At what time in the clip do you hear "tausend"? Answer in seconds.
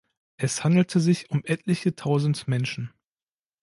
1.95-2.47